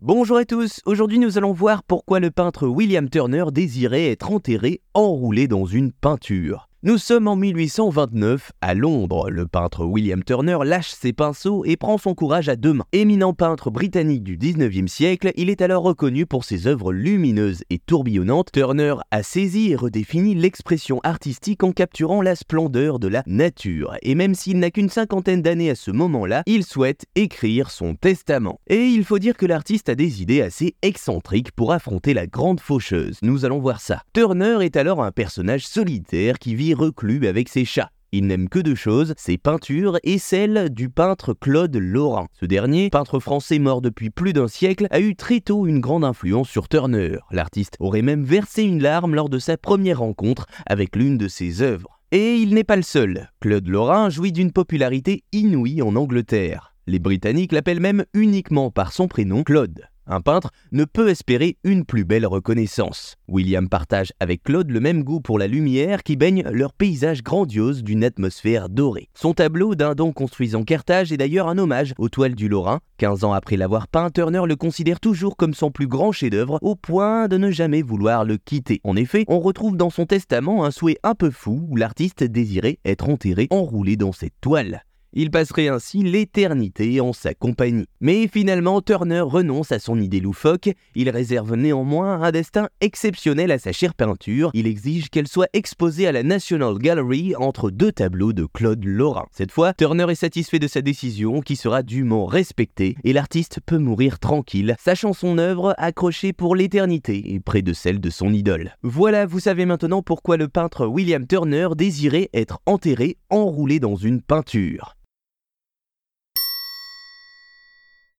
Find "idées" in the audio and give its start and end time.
30.22-30.42